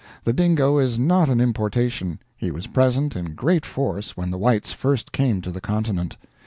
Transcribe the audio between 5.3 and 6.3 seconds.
to the continent.